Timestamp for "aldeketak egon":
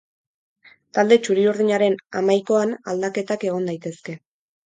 2.95-3.69